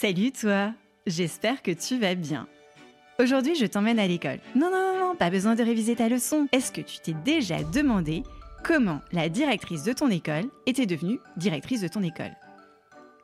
Salut 0.00 0.32
toi, 0.32 0.72
j'espère 1.06 1.60
que 1.60 1.72
tu 1.72 1.98
vas 1.98 2.14
bien. 2.14 2.48
Aujourd'hui, 3.18 3.54
je 3.54 3.66
t'emmène 3.66 3.98
à 3.98 4.06
l'école. 4.06 4.40
Non, 4.56 4.70
non, 4.70 4.98
non, 4.98 5.14
pas 5.14 5.28
besoin 5.28 5.54
de 5.54 5.62
réviser 5.62 5.94
ta 5.94 6.08
leçon. 6.08 6.48
Est-ce 6.52 6.72
que 6.72 6.80
tu 6.80 7.00
t'es 7.00 7.12
déjà 7.12 7.62
demandé 7.62 8.22
comment 8.64 9.02
la 9.12 9.28
directrice 9.28 9.82
de 9.82 9.92
ton 9.92 10.08
école 10.08 10.46
était 10.64 10.86
devenue 10.86 11.20
directrice 11.36 11.82
de 11.82 11.88
ton 11.88 12.02
école? 12.02 12.34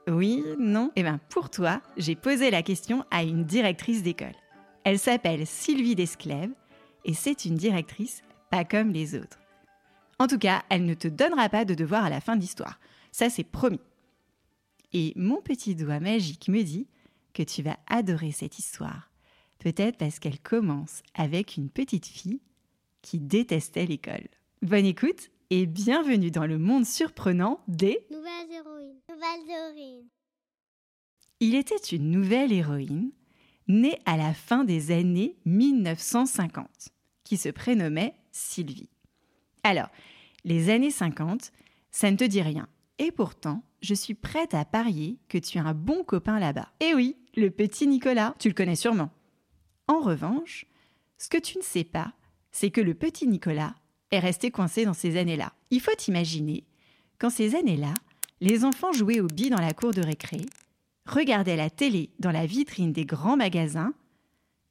Oui, 0.07 0.45
non? 0.59 0.93
Eh 0.97 1.03
bien, 1.03 1.19
pour 1.31 1.49
toi, 1.49 1.81
j'ai 1.97 2.15
posé 2.15 2.51
la 2.51 2.62
question 2.62 3.07
à 3.11 3.23
une 3.23 3.47
directrice 3.47 4.03
d'école. 4.03 4.37
Elle 4.85 4.99
s'appelle 4.99 5.47
Sylvie 5.47 5.95
Desclèves 5.95 6.53
et 7.07 7.15
c'est 7.15 7.47
une 7.47 7.55
directrice 7.55 8.23
pas 8.51 8.67
comme 8.67 8.91
les 8.91 9.15
autres. 9.15 9.39
En 10.19 10.27
tout 10.27 10.39
cas, 10.39 10.63
elle 10.69 10.85
ne 10.85 10.93
te 10.93 11.09
donnera 11.09 11.49
pas 11.49 11.65
de 11.65 11.73
devoir 11.73 12.05
à 12.05 12.11
la 12.11 12.21
fin 12.21 12.37
de 12.37 12.43
l'histoire. 12.43 12.79
Ça, 13.13 13.31
c'est 13.31 13.45
promis. 13.45 13.81
Et 14.93 15.12
mon 15.16 15.41
petit 15.41 15.74
doigt 15.74 16.01
magique 16.01 16.48
me 16.48 16.62
dit 16.62 16.87
que 17.34 17.42
tu 17.42 17.62
vas 17.62 17.79
adorer 17.87 18.33
cette 18.33 18.59
histoire. 18.59 19.11
Peut-être 19.59 19.98
parce 19.98 20.19
qu'elle 20.19 20.41
commence 20.41 21.02
avec 21.15 21.56
une 21.56 21.70
petite 21.70 22.06
fille 22.06 22.41
qui 23.02 23.19
détestait 23.19 23.87
l'école. 23.87 24.28
Bonne 24.62 24.87
écoute 24.87 25.30
et 25.51 25.66
bienvenue 25.66 26.30
dans 26.30 26.47
le 26.47 26.59
monde 26.59 26.87
surprenant 26.87 27.61
des 27.69 28.06
Nouvelles 28.11 28.52
héroïnes. 28.52 29.01
Nouvelles 29.09 29.51
héroïnes. 29.51 30.09
Il 31.41 31.55
était 31.55 31.77
une 31.77 32.11
nouvelle 32.11 32.53
héroïne 32.53 33.12
née 33.69 33.98
à 34.06 34.16
la 34.16 34.33
fin 34.33 34.64
des 34.64 34.91
années 34.91 35.37
1950 35.45 36.89
qui 37.25 37.37
se 37.37 37.48
prénommait 37.48 38.14
Sylvie. 38.33 38.89
Alors, 39.62 39.89
les 40.45 40.70
années 40.70 40.91
50, 40.91 41.53
ça 41.91 42.11
ne 42.11 42.16
te 42.16 42.25
dit 42.25 42.42
rien. 42.42 42.69
Et 42.98 43.12
pourtant, 43.12 43.62
je 43.82 43.95
suis 43.95 44.14
prête 44.14 44.55
à 44.55 44.64
parier 44.64 45.18
que 45.28 45.38
tu 45.38 45.59
as 45.59 45.64
un 45.64 45.74
bon 45.74 46.02
copain 46.02 46.38
là-bas. 46.38 46.68
Eh 46.80 46.95
oui, 46.95 47.16
le 47.36 47.50
petit 47.50 47.86
Nicolas, 47.86 48.34
tu 48.38 48.48
le 48.48 48.55
connais 48.55 48.77
sûrement. 48.77 49.11
En 49.86 50.00
revanche, 50.00 50.66
ce 51.19 51.28
que 51.28 51.38
tu 51.38 51.58
ne 51.58 51.62
sais 51.62 51.84
pas, 51.84 52.12
c'est 52.50 52.70
que 52.70 52.80
le 52.80 52.94
petit 52.94 53.27
Nicolas 53.27 53.75
est 54.11 54.19
resté 54.19 54.50
coincé 54.50 54.84
dans 54.84 54.94
ces 54.94 55.16
années-là. 55.16 55.53
Il 55.70 55.80
faut 55.80 55.91
imaginer 56.08 56.64
qu'en 57.19 57.30
ces 57.30 57.55
années-là, 57.55 57.94
les 58.41 58.64
enfants 58.64 58.92
jouaient 58.92 59.20
au 59.20 59.27
billes 59.27 59.50
dans 59.50 59.60
la 59.60 59.75
cour 59.75 59.92
de 59.92 60.03
récré, 60.03 60.41
regardaient 61.06 61.56
la 61.56 61.70
télé 61.70 62.10
dans 62.19 62.33
la 62.33 62.47
vitrine 62.47 62.92
des 62.92 63.05
grands 63.05 63.36
magasins, 63.36 63.94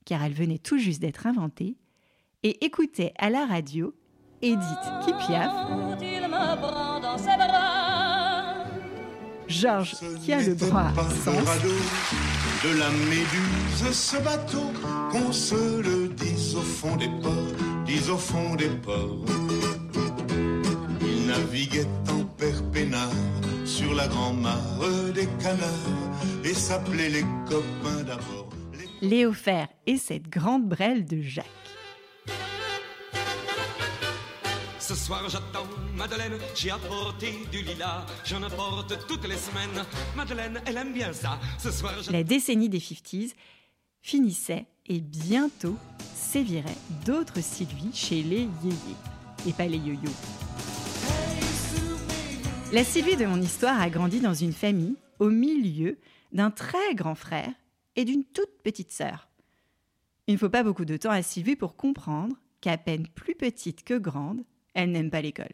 car 0.05 0.23
elle 0.23 0.33
venait 0.33 0.59
tout 0.59 0.77
juste 0.77 1.01
d'être 1.01 1.27
inventée, 1.27 1.75
et 2.43 2.63
écoutaient 2.63 3.13
à 3.17 3.29
la 3.29 3.45
radio 3.45 3.95
Edith 4.41 4.59
qui 5.03 5.11
Georges 9.47 9.95
qui 10.23 10.33
a 10.33 10.41
le 10.41 10.55
bras 10.55 10.91
de 12.63 12.79
la 12.79 12.89
méduse, 12.89 13.91
ce 13.91 14.17
bateau, 14.17 14.71
qu'on 15.11 15.31
se 15.31 15.81
le 15.81 16.09
dise 16.09 16.55
au 16.55 16.61
fond 16.61 16.95
des 16.95 17.09
ports, 17.21 17.85
dise 17.85 18.09
au 18.09 18.17
fond 18.17 18.55
des 18.55 18.69
ports. 18.69 19.25
Il 21.01 21.27
naviguait 21.27 21.87
en 22.09 22.23
père 22.37 22.63
peinard 22.71 23.11
sur 23.65 23.93
la 23.93 24.07
grand-mare 24.07 24.79
des 25.13 25.27
canards 25.39 26.43
et 26.43 26.53
s'appelait 26.53 27.09
les 27.09 27.25
copains 27.47 28.03
d'abord. 28.05 28.49
Les 29.01 29.09
Léo 29.09 29.33
Fer 29.33 29.67
et 29.85 29.97
cette 29.97 30.29
grande 30.29 30.67
brêle 30.67 31.05
de 31.05 31.21
Jacques. 31.21 31.64
La 42.11 42.23
décennie 42.23 42.69
des 42.69 42.79
50s 42.79 43.33
finissait 44.01 44.65
et 44.87 44.99
bientôt 45.01 45.77
séviraient 46.15 46.77
d'autres 47.05 47.41
Sylvie 47.41 47.93
chez 47.93 48.23
les 48.23 48.47
yéyés, 48.63 48.97
et 49.47 49.53
pas 49.53 49.67
les 49.67 49.77
yo-yo. 49.77 50.09
La 52.73 52.83
Sylvie 52.83 53.15
de 53.15 53.27
mon 53.27 53.39
histoire 53.39 53.79
a 53.79 53.91
grandi 53.91 54.21
dans 54.21 54.33
une 54.33 54.53
famille 54.53 54.95
au 55.19 55.29
milieu 55.29 55.99
d'un 56.31 56.49
très 56.49 56.95
grand 56.95 57.15
frère 57.15 57.51
et 57.95 58.05
d'une 58.05 58.23
toute 58.23 58.63
petite 58.63 58.91
sœur. 58.91 59.27
Il 60.25 60.33
ne 60.33 60.39
faut 60.39 60.49
pas 60.49 60.63
beaucoup 60.63 60.85
de 60.85 60.97
temps 60.97 61.11
à 61.11 61.21
Sylvie 61.21 61.55
pour 61.55 61.75
comprendre 61.75 62.35
qu'à 62.59 62.79
peine 62.79 63.07
plus 63.07 63.35
petite 63.35 63.83
que 63.83 63.99
grande, 63.99 64.43
elle 64.75 64.91
n'aime 64.91 65.09
pas 65.09 65.21
l'école. 65.21 65.53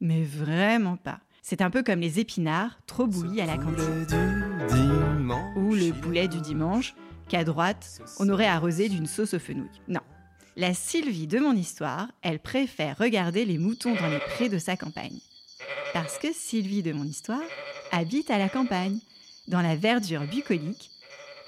Mais 0.00 0.22
vraiment 0.22 0.96
pas. 0.96 1.20
C'est 1.42 1.62
un 1.62 1.70
peu 1.70 1.84
comme 1.84 2.00
les 2.00 2.18
épinards 2.18 2.76
trop 2.86 3.06
bouillis 3.06 3.40
à 3.40 3.46
la 3.46 3.56
cantine 3.56 4.04
ou 5.56 5.74
le 5.74 5.92
poulet 5.92 6.26
du 6.26 6.40
dimanche 6.40 6.94
qu'à 7.28 7.44
droite, 7.44 8.00
on 8.18 8.28
aurait 8.28 8.46
arrosé 8.46 8.88
d'une 8.88 9.06
sauce 9.06 9.34
aux 9.34 9.38
fenouilles. 9.38 9.80
Non. 9.88 10.00
La 10.56 10.74
Sylvie 10.74 11.26
de 11.26 11.38
mon 11.38 11.52
histoire, 11.52 12.08
elle 12.22 12.38
préfère 12.38 12.98
regarder 12.98 13.44
les 13.44 13.58
moutons 13.58 13.94
dans 13.94 14.08
les 14.08 14.18
prés 14.18 14.48
de 14.48 14.58
sa 14.58 14.76
campagne. 14.76 15.18
Parce 15.92 16.18
que 16.18 16.32
Sylvie 16.32 16.82
de 16.82 16.92
mon 16.92 17.04
histoire 17.04 17.42
habite 17.92 18.30
à 18.30 18.38
la 18.38 18.48
campagne, 18.48 18.98
dans 19.48 19.60
la 19.60 19.76
verdure 19.76 20.26
bucolique. 20.26 20.90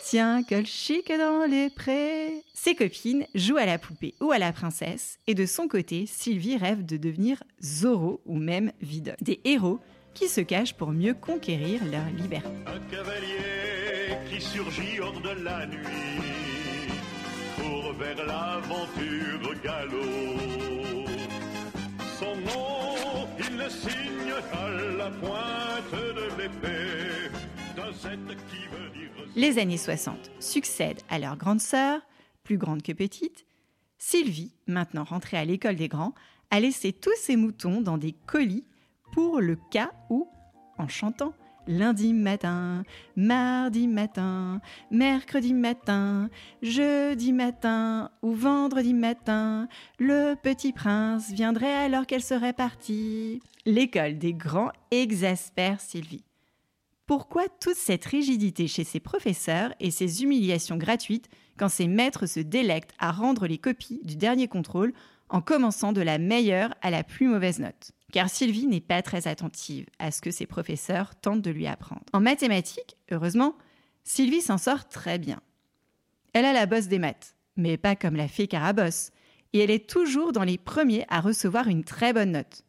Tiens, 0.04 0.42
quel 0.42 0.64
chic 0.66 1.09
dans 1.09 1.44
les 1.48 1.70
prés 1.70 2.42
Ses 2.54 2.75
copines 2.75 3.26
jouent 3.34 3.56
à 3.56 3.66
la 3.66 3.78
poupée 3.78 4.14
ou 4.20 4.31
à 4.31 4.38
la 4.38 4.53
princesse, 4.53 5.19
et 5.26 5.34
de 5.34 5.44
son 5.44 5.69
côté, 5.69 6.06
Sylvie 6.06 6.56
rêve 6.56 6.86
de 6.86 6.97
devenir 6.97 7.42
Zorro 7.62 8.20
ou 8.25 8.38
même 8.38 8.72
Vidocq, 8.81 9.16
des 9.20 9.41
héros 9.44 9.81
qui 10.14 10.28
se 10.28 10.41
cachent 10.41 10.75
pour 10.75 10.92
mieux 10.92 11.14
conquérir 11.14 11.81
leur 11.84 12.06
liberté. 12.16 12.48
Un 12.66 12.81
cavalier 12.91 14.16
qui 14.31 14.41
surgit 14.41 15.00
hors 15.00 15.20
de 15.20 15.44
la 15.44 15.66
nuit 15.66 16.88
pour 17.56 17.92
vers 17.94 18.26
l'aventure 18.26 19.54
galop. 19.62 21.06
Son 22.19 22.34
nom, 22.36 23.28
il 23.38 23.59
le 23.59 23.69
signe 23.69 24.32
à 24.53 24.69
la 24.97 25.10
pointe 25.10 25.92
de 25.92 26.42
l'épée 26.42 27.30
Les 29.37 29.59
années 29.59 29.77
60 29.77 30.31
succèdent 30.41 31.03
à 31.09 31.19
leur 31.19 31.37
grande 31.37 31.61
sœur, 31.61 32.00
plus 32.44 32.59
grande 32.59 32.83
que 32.83 32.93
petite. 32.93 33.47
Sylvie, 33.99 34.53
maintenant 34.66 35.05
rentrée 35.05 35.37
à 35.37 35.44
l'école 35.44 35.77
des 35.77 35.89
grands, 35.89 36.15
a 36.50 36.61
laissé 36.61 36.93
tous 36.93 37.15
ses 37.19 37.37
moutons 37.37 37.81
dans 37.81 37.99
des 37.99 38.12
colis 38.27 38.65
pour 39.12 39.41
le 39.41 39.56
cas 39.71 39.93
où, 40.11 40.28
en 40.78 40.89
chantant 40.89 41.34
lundi 41.69 42.15
matin, 42.15 42.83
mardi 43.15 43.87
matin, 43.87 44.60
mercredi 44.91 45.53
matin, 45.53 46.31
jeudi 46.62 47.33
matin 47.33 48.10
ou 48.22 48.33
vendredi 48.33 48.95
matin, 48.95 49.69
le 49.99 50.34
petit 50.34 50.72
prince 50.72 51.31
viendrait 51.31 51.75
alors 51.75 52.06
qu'elle 52.06 52.22
serait 52.22 52.55
partie. 52.55 53.41
L'école 53.66 54.19
des 54.19 54.33
grands 54.33 54.72
exaspère 54.91 55.81
Sylvie. 55.81 56.25
Pourquoi 57.09 57.49
toute 57.49 57.79
cette 57.79 58.05
rigidité 58.05 58.69
chez 58.69 58.85
ses 58.85 59.01
professeurs 59.01 59.73
et 59.81 59.91
ces 59.91 60.23
humiliations 60.23 60.77
gratuites 60.77 61.31
quand 61.57 61.71
ses 61.71 61.89
maîtres 61.89 62.27
se 62.27 62.39
délectent 62.39 62.93
à 62.99 63.13
rendre 63.13 63.47
les 63.47 63.57
copies 63.57 64.03
du 64.05 64.15
dernier 64.15 64.47
contrôle 64.47 64.93
en 65.31 65.41
commençant 65.41 65.95
de 65.95 66.03
la 66.03 66.19
meilleure 66.19 66.75
à 66.83 66.91
la 66.91 67.03
plus 67.03 67.27
mauvaise 67.27 67.61
note? 67.61 67.93
Car 68.13 68.29
Sylvie 68.29 68.67
n'est 68.67 68.83
pas 68.83 69.01
très 69.01 69.27
attentive 69.27 69.87
à 69.99 70.11
ce 70.11 70.21
que 70.21 70.31
ses 70.31 70.45
professeurs 70.45 71.15
tentent 71.15 71.41
de 71.41 71.51
lui 71.51 71.67
apprendre. 71.67 72.05
En 72.13 72.21
mathématiques, 72.21 72.99
heureusement, 73.11 73.57
Sylvie 74.05 74.43
s'en 74.43 74.59
sort 74.59 74.87
très 74.87 75.19
bien. 75.19 75.41
Elle 76.35 76.45
a 76.45 76.53
la 76.53 76.67
bosse 76.67 76.89
des 76.89 76.99
maths, 76.99 77.37
mais 77.57 77.79
pas 77.79 77.97
comme 77.97 78.17
la 78.17 78.29
fée 78.29 78.49
Carabosse, 78.49 79.13
et 79.55 79.61
elle 79.61 79.71
est 79.71 79.89
toujours 79.89 80.33
dans 80.33 80.45
les 80.45 80.59
premiers 80.59 81.07
à 81.09 81.23
recevoir 81.23 81.69
une 81.69 81.85
très 81.85 82.13
bonne 82.13 82.33
note. 82.33 82.65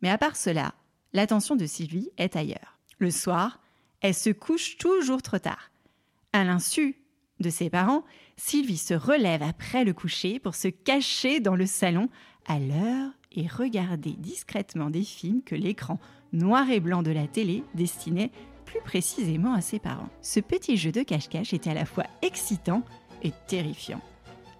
Mais 0.00 0.10
à 0.10 0.18
part 0.18 0.36
cela, 0.36 0.74
l'attention 1.12 1.56
de 1.56 1.66
Sylvie 1.66 2.10
est 2.18 2.36
ailleurs. 2.36 2.78
Le 2.98 3.10
soir, 3.10 3.58
elle 4.04 4.12
se 4.12 4.28
couche 4.28 4.76
toujours 4.76 5.22
trop 5.22 5.38
tard. 5.38 5.70
À 6.34 6.44
l'insu 6.44 6.98
de 7.40 7.48
ses 7.48 7.70
parents, 7.70 8.04
Sylvie 8.36 8.76
se 8.76 8.92
relève 8.92 9.42
après 9.42 9.82
le 9.82 9.94
coucher 9.94 10.38
pour 10.38 10.54
se 10.54 10.68
cacher 10.68 11.40
dans 11.40 11.56
le 11.56 11.64
salon 11.64 12.10
à 12.44 12.58
l'heure 12.58 13.12
et 13.32 13.46
regarder 13.46 14.12
discrètement 14.12 14.90
des 14.90 15.04
films 15.04 15.42
que 15.42 15.54
l'écran 15.54 15.98
noir 16.34 16.68
et 16.68 16.80
blanc 16.80 17.02
de 17.02 17.12
la 17.12 17.26
télé 17.26 17.64
destinait 17.72 18.30
plus 18.66 18.82
précisément 18.82 19.54
à 19.54 19.62
ses 19.62 19.78
parents. 19.78 20.10
Ce 20.20 20.38
petit 20.38 20.76
jeu 20.76 20.92
de 20.92 21.02
cache-cache 21.02 21.54
était 21.54 21.70
à 21.70 21.74
la 21.74 21.86
fois 21.86 22.04
excitant 22.20 22.82
et 23.22 23.32
terrifiant. 23.46 24.02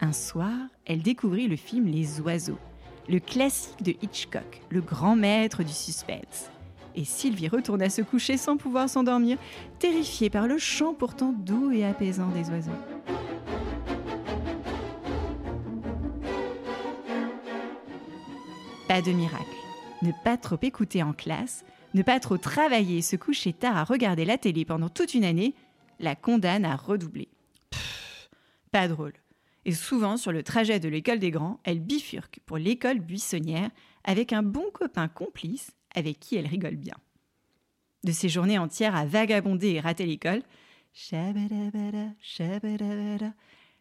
Un 0.01 0.15
soir, 0.15 0.57
elle 0.87 1.03
découvrit 1.03 1.49
le 1.49 1.57
film 1.57 1.87
Les 1.87 2.19
Oiseaux, 2.23 2.59
le 3.11 3.21
classique 3.21 3.83
de 3.83 3.95
Hitchcock, 4.01 4.63
le 4.71 4.81
grand 4.81 5.17
maître 5.17 5.63
du 5.63 5.73
suspense. 5.73 6.49
Et 6.97 7.05
Sylvie 7.05 7.49
retourna 7.49 7.91
se 7.91 8.03
coucher 8.03 8.37
sans 8.37 8.57
pouvoir 8.57 8.89
s'endormir, 8.89 9.39
terrifiée 9.79 10.31
par 10.31 10.47
le 10.47 10.59
chant 10.59 10.95
pourtant 10.95 11.33
doux 11.33 11.73
et 11.73 11.85
apaisant 11.85 12.29
des 12.29 12.49
oiseaux. 12.51 12.71
Pas 18.87 19.03
de 19.03 19.11
miracle. 19.11 19.45
Ne 20.03 20.13
pas 20.23 20.37
trop 20.37 20.59
écouter 20.63 21.03
en 21.03 21.13
classe, 21.13 21.65
ne 21.95 22.03
pas 22.03 22.21
trop 22.21 22.37
travailler 22.37 22.99
et 22.99 23.03
se 23.03 23.17
coucher 23.17 23.53
tard 23.53 23.77
à 23.77 23.85
regarder 23.85 24.25
la 24.25 24.39
télé 24.39 24.65
pendant 24.65 24.89
toute 24.89 25.15
une 25.15 25.25
année, 25.25 25.55
la 25.99 26.15
condamne 26.15 26.65
à 26.65 26.77
redoubler. 26.77 27.29
Pff, 27.71 28.29
pas 28.71 28.87
drôle. 28.87 29.15
Et 29.65 29.73
souvent, 29.73 30.17
sur 30.17 30.31
le 30.31 30.43
trajet 30.43 30.79
de 30.79 30.89
l'école 30.89 31.19
des 31.19 31.31
grands, 31.31 31.59
elle 31.65 31.81
bifurque 31.81 32.41
pour 32.45 32.59
l'école 32.59 33.01
buissonnière 33.01 33.71
avec 34.05 34.33
un 34.33 34.43
bon 34.43 34.67
copain 34.73 35.09
complice 35.09 35.71
avec 35.95 36.21
qui 36.21 36.37
elle 36.37 36.47
rigole 36.47 36.77
bien. 36.77 36.97
De 38.05 38.13
ses 38.13 38.29
journées 38.29 38.59
entières 38.59 38.95
à 38.95 39.07
vagabonder 39.07 39.71
et 39.71 39.81
rater 39.81 40.07
l'école, 40.07 40.43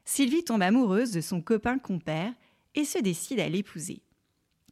Sylvie 0.05 0.43
tombe 0.43 0.61
amoureuse 0.61 1.11
de 1.11 1.21
son 1.21 1.41
copain 1.41 1.77
compère 1.77 2.33
et 2.75 2.85
se 2.85 2.99
décide 2.99 3.39
à 3.39 3.49
l'épouser, 3.49 4.01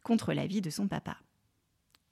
contre 0.02 0.32
l'avis 0.32 0.60
de 0.60 0.70
son 0.70 0.88
papa. 0.88 1.18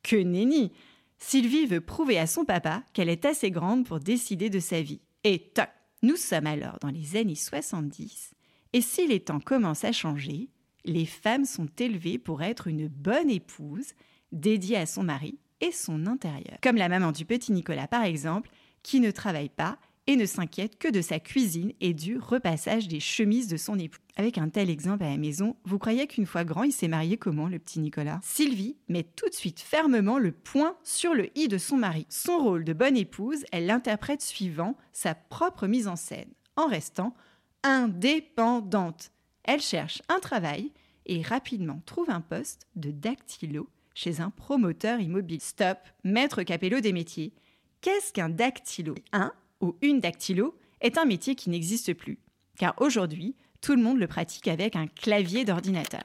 Que 0.03 0.17
nenni 0.17 0.73
Sylvie 1.19 1.67
veut 1.67 1.81
prouver 1.81 2.19
à 2.19 2.27
son 2.27 2.45
papa 2.45 2.83
qu'elle 2.93 3.09
est 3.09 3.25
assez 3.25 3.51
grande 3.51 3.87
pour 3.87 4.01
décider 4.01 4.49
de 4.49 4.61
sa 4.61 4.81
vie. 4.81 5.03
Et 5.25 5.39
toc 5.39 5.69
Nous 6.03 6.17
sommes 6.17 6.47
alors 6.47 6.79
dans 6.81 6.89
les 6.89 7.17
années 7.17 7.35
70, 7.35 8.33
et 8.73 8.81
si 8.81 9.07
les 9.07 9.21
temps 9.21 9.41
commencent 9.41 9.85
à 9.85 9.93
changer, 9.93 10.49
les 10.85 11.05
femmes 11.07 11.45
sont 11.45 11.69
élevées 11.79 12.19
pour 12.19 12.43
être 12.43 12.69
une 12.69 12.89
bonne 12.89 13.29
épouse, 13.29 13.93
dédiée 14.33 14.77
à 14.77 14.87
son 14.87 15.03
mari 15.03 15.39
et 15.61 15.73
son 15.73 16.07
intérieur. 16.07 16.59
Comme 16.63 16.77
la 16.77 16.89
maman 16.89 17.13
du 17.13 17.25
petit 17.25 17.53
Nicolas 17.53 17.89
par 17.89 18.05
exemple, 18.05 18.51
qui 18.83 19.01
ne 19.01 19.11
travaille 19.11 19.51
pas 19.51 19.79
et 20.07 20.17
ne 20.17 20.27
s'inquiète 20.27 20.79
que 20.79 20.89
de 20.89 21.03
sa 21.03 21.21
cuisine 21.21 21.73
et 21.81 21.95
du 21.95 22.19
repassage 22.19 22.89
des 22.89 23.01
chemises 23.01 23.47
de 23.47 23.57
son 23.57 23.79
époux. 23.79 24.01
Avec 24.17 24.39
un 24.39 24.49
tel 24.49 24.69
exemple 24.69 25.05
à 25.05 25.11
la 25.11 25.17
maison, 25.17 25.57
vous 25.65 25.79
croyez 25.79 26.07
qu'une 26.07 26.27
fois 26.27 26.45
grand, 26.45 26.65
il 26.65 26.73
s'est 26.73 26.89
marié 26.89 27.17
comment, 27.17 27.47
le 27.47 27.59
petit 27.59 27.79
Nicolas? 27.79 28.19
Sylvie 28.23 28.77
met 28.89 29.05
tout 29.05 29.29
de 29.29 29.35
suite 29.35 29.61
fermement 29.61 30.19
le 30.19 30.33
point 30.33 30.77
sur 30.83 31.15
le 31.15 31.29
i 31.39 31.47
de 31.47 31.59
son 31.59 31.77
mari. 31.77 32.07
Son 32.09 32.39
rôle 32.39 32.65
de 32.65 32.73
bonne 32.73 32.97
épouse, 32.97 33.45
elle 33.53 33.67
l'interprète 33.67 34.23
suivant 34.23 34.77
sa 34.93 35.15
propre 35.15 35.67
mise 35.67 35.87
en 35.87 35.97
scène, 35.97 36.33
en 36.57 36.67
restant 36.67 37.15
indépendante. 37.63 39.13
Elle 39.45 39.61
cherche 39.61 40.03
un 40.09 40.19
travail 40.19 40.73
et 41.07 41.23
rapidement 41.23 41.83
trouve 41.87 42.11
un 42.11 42.21
poste 42.21 42.67
de 42.75 42.91
dactylo 42.91 43.69
chez 43.95 44.21
un 44.21 44.31
promoteur 44.31 45.01
immobilier. 45.01 45.41
Stop, 45.41 45.79
maître 46.05 46.43
Capello 46.43 46.81
des 46.81 46.93
métiers. 46.93 47.33
Qu'est-ce 47.81 48.13
qu'un 48.13 48.29
dactylo? 48.29 48.95
Un 49.13 49.33
ou 49.61 49.77
une 49.83 50.01
dactylo 50.01 50.57
est 50.81 50.99
un 50.99 51.05
métier 51.05 51.35
qui 51.35 51.51
n'existe 51.51 51.95
plus, 51.95 52.19
car 52.59 52.75
aujourd'hui, 52.79 53.37
tout 53.61 53.75
le 53.75 53.83
monde 53.83 53.99
le 53.99 54.07
pratique 54.07 54.49
avec 54.49 54.77
un 54.77 54.87
clavier 54.87 55.45
d'ordinateur. 55.45 56.05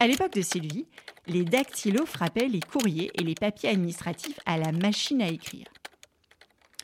À 0.00 0.06
l'époque 0.06 0.34
de 0.34 0.42
Sylvie, 0.42 0.86
les 1.26 1.44
dactylos 1.44 2.06
frappaient 2.06 2.48
les 2.48 2.60
courriers 2.60 3.10
et 3.14 3.22
les 3.22 3.34
papiers 3.34 3.70
administratifs 3.70 4.38
à 4.46 4.58
la 4.58 4.72
machine 4.72 5.22
à 5.22 5.28
écrire. 5.28 5.66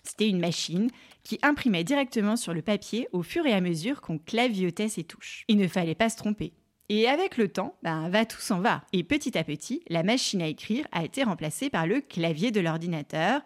C'était 0.02 0.28
une 0.28 0.40
machine 0.40 0.90
qui 1.22 1.38
imprimait 1.42 1.84
directement 1.84 2.36
sur 2.36 2.52
le 2.52 2.62
papier 2.62 3.08
au 3.12 3.22
fur 3.22 3.46
et 3.46 3.52
à 3.52 3.60
mesure 3.60 4.00
qu'on 4.00 4.18
claviotait 4.18 4.88
ses 4.88 5.04
touches. 5.04 5.44
Il 5.48 5.56
ne 5.56 5.68
fallait 5.68 5.94
pas 5.94 6.08
se 6.08 6.16
tromper. 6.16 6.52
Et 6.94 7.08
avec 7.08 7.38
le 7.38 7.48
temps, 7.48 7.74
ben, 7.82 8.10
va 8.10 8.26
tout 8.26 8.42
s'en 8.42 8.60
va. 8.60 8.84
Et 8.92 9.02
petit 9.02 9.38
à 9.38 9.44
petit, 9.44 9.82
la 9.88 10.02
machine 10.02 10.42
à 10.42 10.46
écrire 10.46 10.86
a 10.92 11.02
été 11.02 11.22
remplacée 11.22 11.70
par 11.70 11.86
le 11.86 12.02
clavier 12.02 12.50
de 12.50 12.60
l'ordinateur, 12.60 13.40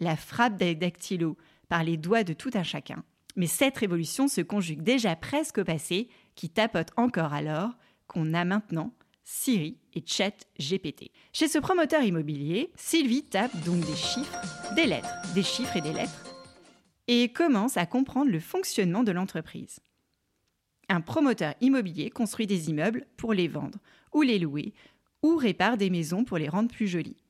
la 0.00 0.16
frappe 0.16 0.56
des 0.56 0.74
dactylos 0.74 1.36
par 1.68 1.84
les 1.84 1.98
doigts 1.98 2.24
de 2.24 2.32
tout 2.32 2.50
un 2.54 2.62
chacun. 2.62 3.04
Mais 3.36 3.46
cette 3.46 3.76
révolution 3.76 4.26
se 4.26 4.40
conjugue 4.40 4.80
déjà 4.80 5.16
presque 5.16 5.58
au 5.58 5.64
passé, 5.64 6.08
qui 6.34 6.48
tapote 6.48 6.88
encore 6.96 7.34
alors 7.34 7.72
qu'on 8.06 8.32
a 8.32 8.46
maintenant 8.46 8.94
Siri 9.22 9.76
et 9.92 10.02
Chat 10.06 10.46
GPT. 10.58 11.10
Chez 11.34 11.48
ce 11.48 11.58
promoteur 11.58 12.00
immobilier, 12.00 12.72
Sylvie 12.74 13.24
tape 13.24 13.54
donc 13.66 13.84
des 13.84 13.96
chiffres, 13.96 14.40
des 14.76 14.86
lettres, 14.86 15.12
des 15.34 15.42
chiffres 15.42 15.76
et 15.76 15.82
des 15.82 15.92
lettres, 15.92 16.24
et 17.06 17.34
commence 17.34 17.76
à 17.76 17.84
comprendre 17.84 18.30
le 18.30 18.40
fonctionnement 18.40 19.02
de 19.02 19.12
l'entreprise. 19.12 19.80
Un 20.88 21.00
promoteur 21.00 21.54
immobilier 21.60 22.10
construit 22.10 22.46
des 22.46 22.70
immeubles 22.70 23.06
pour 23.16 23.34
les 23.34 23.48
vendre, 23.48 23.78
ou 24.12 24.22
les 24.22 24.38
louer, 24.38 24.72
ou 25.22 25.36
répare 25.36 25.76
des 25.76 25.90
maisons 25.90 26.24
pour 26.24 26.38
les 26.38 26.48
rendre 26.48 26.70
plus 26.70 26.86
jolies. 26.86 27.22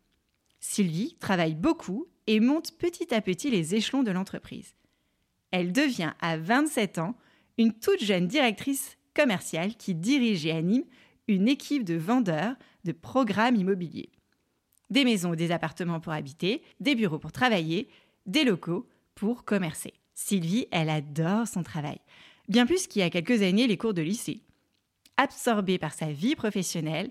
Sylvie 0.60 1.16
travaille 1.18 1.54
beaucoup 1.54 2.06
et 2.26 2.40
monte 2.40 2.72
petit 2.78 3.12
à 3.14 3.20
petit 3.20 3.50
les 3.50 3.74
échelons 3.74 4.02
de 4.02 4.10
l'entreprise. 4.10 4.74
Elle 5.50 5.72
devient 5.72 6.12
à 6.20 6.36
27 6.36 6.98
ans 6.98 7.16
une 7.56 7.72
toute 7.72 8.02
jeune 8.02 8.26
directrice 8.26 8.96
commerciale 9.14 9.74
qui 9.76 9.94
dirige 9.94 10.46
et 10.46 10.52
anime 10.52 10.84
une 11.26 11.48
équipe 11.48 11.84
de 11.84 11.96
vendeurs 11.96 12.54
de 12.84 12.92
programmes 12.92 13.56
immobiliers. 13.56 14.10
Des 14.90 15.04
maisons 15.04 15.30
ou 15.30 15.36
des 15.36 15.50
appartements 15.50 16.00
pour 16.00 16.12
habiter, 16.12 16.62
des 16.80 16.94
bureaux 16.94 17.18
pour 17.18 17.32
travailler, 17.32 17.88
des 18.26 18.44
locaux 18.44 18.88
pour 19.14 19.44
commercer. 19.44 19.94
Sylvie, 20.14 20.66
elle 20.70 20.90
adore 20.90 21.46
son 21.46 21.62
travail, 21.62 22.00
bien 22.48 22.66
plus 22.66 22.86
qu'il 22.86 23.00
y 23.00 23.04
a 23.04 23.10
quelques 23.10 23.42
années 23.42 23.66
les 23.66 23.76
cours 23.76 23.94
de 23.94 24.02
lycée. 24.02 24.40
Absorbée 25.16 25.78
par 25.78 25.92
sa 25.92 26.06
vie 26.06 26.36
professionnelle, 26.36 27.10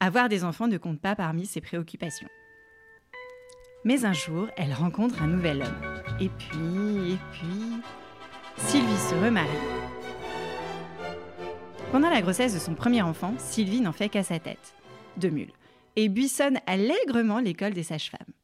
avoir 0.00 0.28
des 0.28 0.44
enfants 0.44 0.68
ne 0.68 0.78
compte 0.78 1.00
pas 1.00 1.14
parmi 1.14 1.46
ses 1.46 1.60
préoccupations. 1.60 2.28
Mais 3.84 4.04
un 4.04 4.12
jour, 4.12 4.48
elle 4.56 4.72
rencontre 4.72 5.22
un 5.22 5.28
nouvel 5.28 5.62
homme. 5.62 6.02
Et 6.20 6.28
puis, 6.28 7.12
et 7.12 7.18
puis, 7.32 7.80
Sylvie 8.58 8.96
se 8.96 9.14
remarie. 9.14 9.48
Pendant 11.92 12.10
la 12.10 12.20
grossesse 12.20 12.54
de 12.54 12.58
son 12.58 12.74
premier 12.74 13.02
enfant, 13.02 13.34
Sylvie 13.38 13.80
n'en 13.80 13.92
fait 13.92 14.08
qu'à 14.08 14.24
sa 14.24 14.40
tête, 14.40 14.74
de 15.18 15.28
mule, 15.28 15.52
et 15.94 16.08
buissonne 16.08 16.58
allègrement 16.66 17.38
l'école 17.38 17.74
des 17.74 17.84
sages-femmes. 17.84 18.34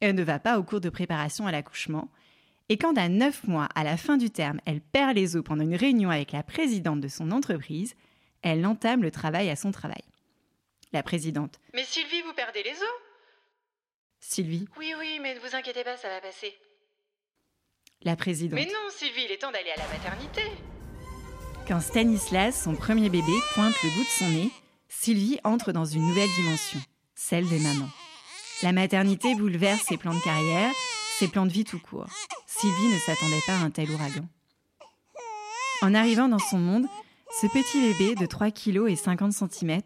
Elle 0.00 0.14
ne 0.14 0.22
va 0.22 0.38
pas 0.38 0.58
au 0.58 0.62
cours 0.62 0.80
de 0.80 0.90
préparation 0.90 1.46
à 1.46 1.52
l'accouchement, 1.52 2.08
et 2.68 2.78
quand 2.78 2.96
à 2.96 3.08
neuf 3.08 3.44
mois, 3.44 3.68
à 3.74 3.84
la 3.84 3.96
fin 3.96 4.16
du 4.16 4.30
terme, 4.30 4.60
elle 4.64 4.80
perd 4.80 5.16
les 5.16 5.36
os 5.36 5.44
pendant 5.44 5.64
une 5.64 5.76
réunion 5.76 6.10
avec 6.10 6.32
la 6.32 6.42
présidente 6.42 7.00
de 7.00 7.08
son 7.08 7.30
entreprise, 7.30 7.94
elle 8.42 8.64
entame 8.64 9.02
le 9.02 9.10
travail 9.10 9.50
à 9.50 9.56
son 9.56 9.70
travail. 9.70 10.02
La 10.92 11.02
présidente. 11.02 11.60
Mais 11.74 11.84
Sylvie, 11.84 12.22
vous 12.22 12.32
perdez 12.34 12.62
les 12.62 12.70
os? 12.70 13.00
Sylvie. 14.20 14.66
Oui, 14.78 14.94
oui, 14.98 15.18
mais 15.20 15.34
ne 15.34 15.40
vous 15.40 15.54
inquiétez 15.54 15.84
pas, 15.84 15.96
ça 15.96 16.08
va 16.08 16.20
passer. 16.20 16.54
La 18.02 18.16
présidente. 18.16 18.58
Mais 18.58 18.66
non, 18.66 18.90
Sylvie, 18.90 19.24
il 19.26 19.32
est 19.32 19.38
temps 19.38 19.50
d'aller 19.50 19.70
à 19.70 19.78
la 19.78 19.88
maternité. 19.88 20.42
Quand 21.66 21.80
Stanislas, 21.80 22.62
son 22.62 22.74
premier 22.74 23.08
bébé, 23.08 23.32
pointe 23.54 23.74
le 23.82 23.90
bout 23.90 24.04
de 24.04 24.08
son 24.08 24.28
nez, 24.28 24.50
Sylvie 24.88 25.40
entre 25.44 25.72
dans 25.72 25.84
une 25.84 26.06
nouvelle 26.06 26.30
dimension, 26.36 26.80
celle 27.14 27.48
des 27.48 27.58
mamans. 27.58 27.88
La 28.62 28.72
maternité 28.72 29.34
bouleverse 29.34 29.82
ses 29.82 29.96
plans 29.96 30.14
de 30.14 30.22
carrière, 30.22 30.72
ses 31.18 31.28
plans 31.28 31.46
de 31.46 31.52
vie 31.52 31.64
tout 31.64 31.78
court. 31.78 32.08
Sylvie 32.46 32.92
ne 32.92 32.98
s'attendait 32.98 33.40
pas 33.46 33.54
à 33.54 33.64
un 33.64 33.70
tel 33.70 33.90
ouragan. 33.90 34.26
En 35.82 35.94
arrivant 35.94 36.28
dans 36.28 36.38
son 36.38 36.58
monde, 36.58 36.86
ce 37.40 37.46
petit 37.46 37.80
bébé 37.80 38.14
de 38.14 38.26
3 38.26 38.50
kg 38.50 38.88
et 38.88 38.96
50 38.96 39.32
cm 39.32 39.80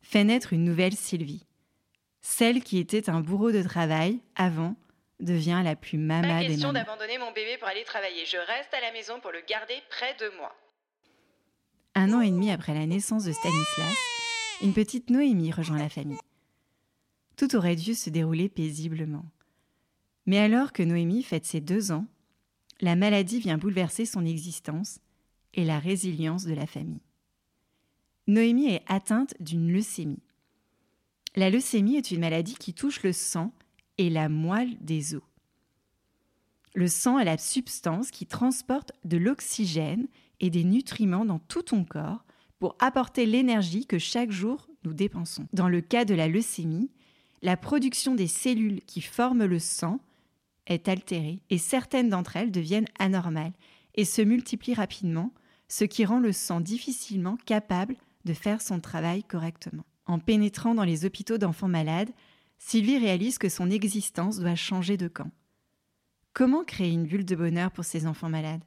fait 0.00 0.24
naître 0.24 0.52
une 0.52 0.64
nouvelle 0.64 0.94
Sylvie. 0.94 1.46
Celle 2.20 2.62
qui 2.62 2.78
était 2.78 3.10
un 3.10 3.20
bourreau 3.20 3.52
de 3.52 3.62
travail 3.62 4.20
avant 4.34 4.76
devient 5.20 5.60
la 5.64 5.76
plus 5.76 5.98
mama 5.98 6.28
Pas 6.28 6.40
des 6.40 6.48
question 6.48 6.72
d'abandonner 6.72 7.18
mon 7.18 7.32
bébé 7.32 7.58
pour 7.58 7.68
aller 7.68 7.84
travailler. 7.84 8.24
Je 8.26 8.36
reste 8.36 8.72
à 8.72 8.80
la 8.80 8.92
maison 8.92 9.20
pour 9.20 9.30
le 9.30 9.40
garder 9.48 9.74
près 9.90 10.14
de 10.20 10.36
moi. 10.36 10.54
Un 11.94 12.12
an 12.12 12.20
et 12.20 12.30
demi 12.30 12.50
après 12.50 12.74
la 12.74 12.86
naissance 12.86 13.24
de 13.24 13.32
Stanislas, 13.32 13.96
une 14.62 14.72
petite 14.72 15.10
Noémie 15.10 15.52
rejoint 15.52 15.78
la 15.78 15.88
famille. 15.88 16.18
Tout 17.36 17.54
aurait 17.56 17.76
dû 17.76 17.94
se 17.94 18.10
dérouler 18.10 18.48
paisiblement. 18.48 19.24
Mais 20.26 20.38
alors 20.38 20.72
que 20.72 20.82
Noémie 20.82 21.22
fête 21.22 21.44
ses 21.44 21.60
deux 21.60 21.92
ans, 21.92 22.06
la 22.80 22.96
maladie 22.96 23.40
vient 23.40 23.58
bouleverser 23.58 24.06
son 24.06 24.24
existence 24.24 24.98
et 25.54 25.64
la 25.64 25.78
résilience 25.78 26.44
de 26.44 26.54
la 26.54 26.66
famille. 26.66 27.02
Noémie 28.26 28.66
est 28.66 28.84
atteinte 28.86 29.34
d'une 29.40 29.72
leucémie. 29.72 30.22
La 31.34 31.50
leucémie 31.50 31.96
est 31.96 32.10
une 32.10 32.20
maladie 32.20 32.54
qui 32.54 32.74
touche 32.74 33.02
le 33.02 33.12
sang 33.12 33.52
et 33.98 34.10
la 34.10 34.28
moelle 34.28 34.76
des 34.80 35.14
os. 35.14 35.22
Le 36.74 36.88
sang 36.88 37.18
est 37.18 37.24
la 37.24 37.38
substance 37.38 38.10
qui 38.10 38.26
transporte 38.26 38.92
de 39.04 39.16
l'oxygène 39.16 40.08
et 40.40 40.50
des 40.50 40.64
nutriments 40.64 41.24
dans 41.24 41.38
tout 41.38 41.62
ton 41.62 41.84
corps 41.84 42.24
pour 42.58 42.76
apporter 42.78 43.26
l'énergie 43.26 43.86
que 43.86 43.98
chaque 43.98 44.30
jour 44.30 44.68
nous 44.84 44.94
dépensons. 44.94 45.46
Dans 45.52 45.68
le 45.68 45.80
cas 45.80 46.04
de 46.04 46.14
la 46.14 46.28
leucémie, 46.28 46.90
la 47.42 47.56
production 47.56 48.14
des 48.14 48.28
cellules 48.28 48.80
qui 48.82 49.00
forment 49.00 49.44
le 49.44 49.58
sang 49.58 50.00
est 50.66 50.88
altérée 50.88 51.40
et 51.50 51.58
certaines 51.58 52.08
d'entre 52.08 52.36
elles 52.36 52.52
deviennent 52.52 52.88
anormales 52.98 53.52
et 53.94 54.04
se 54.04 54.22
multiplient 54.22 54.74
rapidement, 54.74 55.32
ce 55.68 55.84
qui 55.84 56.04
rend 56.04 56.20
le 56.20 56.32
sang 56.32 56.60
difficilement 56.60 57.36
capable 57.44 57.96
de 58.24 58.34
faire 58.34 58.60
son 58.60 58.80
travail 58.80 59.24
correctement. 59.24 59.84
En 60.06 60.18
pénétrant 60.18 60.74
dans 60.74 60.84
les 60.84 61.04
hôpitaux 61.04 61.38
d'enfants 61.38 61.68
malades, 61.68 62.10
Sylvie 62.58 62.98
réalise 62.98 63.38
que 63.38 63.48
son 63.48 63.70
existence 63.70 64.38
doit 64.38 64.54
changer 64.54 64.96
de 64.96 65.08
camp. 65.08 65.30
Comment 66.32 66.64
créer 66.64 66.92
une 66.92 67.06
bulle 67.06 67.24
de 67.24 67.36
bonheur 67.36 67.70
pour 67.72 67.84
ces 67.84 68.06
enfants 68.06 68.28
malades? 68.28 68.64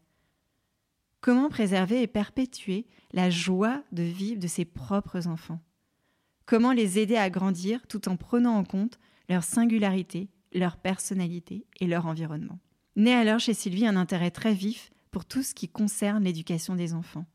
Comment 1.22 1.50
préserver 1.50 2.02
et 2.02 2.08
perpétuer 2.08 2.86
la 3.12 3.30
joie 3.30 3.84
de 3.92 4.04
vivre 4.04 4.40
de 4.40 4.48
ses 4.48 4.66
propres 4.66 5.28
enfants? 5.28 5.60
Comment 6.46 6.74
les 6.74 7.00
aider 7.00 7.16
à 7.16 7.32
grandir 7.32 7.88
tout 7.88 8.08
en 8.08 8.18
prenant 8.18 8.56
en 8.56 8.64
compte 8.64 9.00
leur 9.30 9.44
singularité, 9.44 10.30
leur 10.60 10.78
personnalité 10.78 11.66
et 11.80 11.88
leur 11.88 12.06
environnement 12.06 12.60
Naît 12.96 13.14
alors 13.14 13.40
chez 13.40 13.54
Sylvie 13.54 13.86
un 13.86 13.98
intérêt 13.98 14.32
très 14.32 14.54
vif 14.54 14.92
pour 15.12 15.26
tout 15.26 15.44
ce 15.44 15.54
qui 15.54 15.68
concerne 15.68 16.24
l'éducation 16.24 16.76
des 16.76 16.94
enfants. 16.94 17.26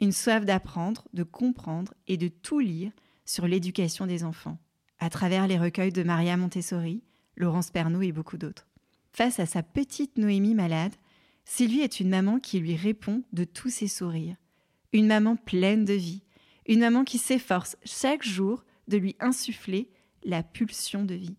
Une 0.00 0.12
soif 0.12 0.44
d'apprendre, 0.44 1.06
de 1.12 1.22
comprendre 1.22 1.92
et 2.08 2.16
de 2.16 2.28
tout 2.28 2.58
lire 2.58 2.90
sur 3.26 3.46
l'éducation 3.46 4.06
des 4.06 4.24
enfants, 4.24 4.58
à 4.98 5.10
travers 5.10 5.46
les 5.46 5.58
recueils 5.58 5.92
de 5.92 6.02
Maria 6.02 6.36
Montessori, 6.36 7.02
Laurence 7.36 7.70
Pernaud 7.70 8.02
et 8.02 8.12
beaucoup 8.12 8.38
d'autres. 8.38 8.66
Face 9.12 9.40
à 9.40 9.46
sa 9.46 9.62
petite 9.62 10.16
Noémie 10.16 10.54
malade, 10.54 10.94
Sylvie 11.44 11.80
est 11.80 12.00
une 12.00 12.08
maman 12.08 12.40
qui 12.40 12.58
lui 12.58 12.74
répond 12.74 13.22
de 13.32 13.44
tous 13.44 13.70
ses 13.70 13.88
sourires, 13.88 14.36
une 14.92 15.06
maman 15.06 15.36
pleine 15.36 15.84
de 15.84 15.92
vie, 15.92 16.22
une 16.66 16.80
maman 16.80 17.04
qui 17.04 17.18
s'efforce 17.18 17.76
chaque 17.84 18.22
jour 18.22 18.64
de 18.88 18.96
lui 18.96 19.16
insuffler 19.20 19.90
la 20.24 20.42
pulsion 20.42 21.04
de 21.04 21.14
vie. 21.14 21.36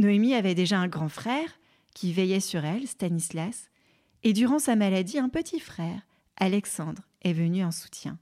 Noémie 0.00 0.34
avait 0.34 0.54
déjà 0.54 0.78
un 0.78 0.88
grand 0.88 1.10
frère 1.10 1.60
qui 1.94 2.12
veillait 2.12 2.40
sur 2.40 2.64
elle, 2.64 2.86
Stanislas, 2.86 3.68
et 4.22 4.32
durant 4.32 4.58
sa 4.58 4.74
maladie, 4.74 5.18
un 5.18 5.28
petit 5.28 5.60
frère, 5.60 6.00
Alexandre, 6.38 7.02
est 7.22 7.34
venu 7.34 7.62
en 7.62 7.70
soutien. 7.70 8.18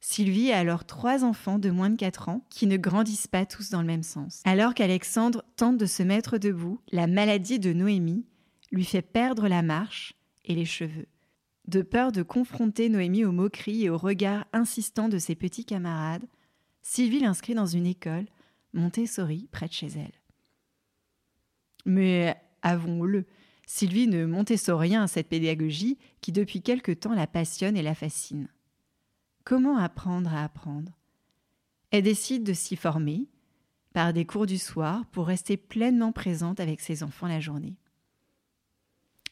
Sylvie 0.00 0.52
a 0.52 0.58
alors 0.58 0.84
trois 0.84 1.24
enfants 1.24 1.58
de 1.58 1.70
moins 1.70 1.90
de 1.90 1.96
4 1.96 2.28
ans 2.28 2.44
qui 2.48 2.68
ne 2.68 2.76
grandissent 2.76 3.26
pas 3.26 3.44
tous 3.44 3.70
dans 3.70 3.80
le 3.80 3.88
même 3.88 4.04
sens. 4.04 4.40
Alors 4.44 4.74
qu'Alexandre 4.74 5.44
tente 5.56 5.78
de 5.78 5.86
se 5.86 6.04
mettre 6.04 6.38
debout, 6.38 6.80
la 6.92 7.08
maladie 7.08 7.58
de 7.58 7.72
Noémie 7.72 8.24
lui 8.70 8.84
fait 8.84 9.02
perdre 9.02 9.48
la 9.48 9.62
marche 9.62 10.14
et 10.44 10.54
les 10.54 10.64
cheveux. 10.64 11.08
De 11.66 11.82
peur 11.82 12.12
de 12.12 12.22
confronter 12.22 12.88
Noémie 12.88 13.24
aux 13.24 13.32
moqueries 13.32 13.86
et 13.86 13.90
aux 13.90 13.98
regards 13.98 14.46
insistants 14.52 15.08
de 15.08 15.18
ses 15.18 15.34
petits 15.34 15.64
camarades, 15.64 16.28
Sylvie 16.82 17.18
l'inscrit 17.18 17.54
dans 17.54 17.66
une 17.66 17.86
école, 17.86 18.26
Montessori, 18.74 19.48
près 19.50 19.66
de 19.66 19.72
chez 19.72 19.88
elle. 19.88 20.12
Mais 21.86 22.36
avouons-le, 22.62 23.24
Sylvie 23.64 24.08
ne 24.08 24.26
Montessorien 24.26 25.04
à 25.04 25.06
cette 25.06 25.28
pédagogie 25.28 25.98
qui 26.20 26.32
depuis 26.32 26.60
quelque 26.60 26.92
temps 26.92 27.14
la 27.14 27.26
passionne 27.26 27.76
et 27.76 27.82
la 27.82 27.94
fascine. 27.94 28.48
Comment 29.44 29.78
apprendre 29.78 30.34
à 30.34 30.44
apprendre? 30.44 30.92
Elle 31.92 32.02
décide 32.02 32.42
de 32.42 32.52
s'y 32.52 32.76
former 32.76 33.28
par 33.92 34.12
des 34.12 34.26
cours 34.26 34.46
du 34.46 34.58
soir 34.58 35.06
pour 35.06 35.26
rester 35.26 35.56
pleinement 35.56 36.12
présente 36.12 36.60
avec 36.60 36.80
ses 36.80 37.02
enfants 37.02 37.28
la 37.28 37.40
journée. 37.40 37.76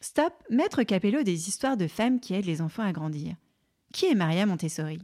Stop, 0.00 0.32
Maître 0.50 0.82
Capello 0.84 1.22
des 1.22 1.48
histoires 1.48 1.76
de 1.76 1.88
femmes 1.88 2.20
qui 2.20 2.34
aident 2.34 2.46
les 2.46 2.60
enfants 2.60 2.84
à 2.84 2.92
grandir. 2.92 3.36
Qui 3.92 4.06
est 4.06 4.14
Maria 4.14 4.46
Montessori? 4.46 5.00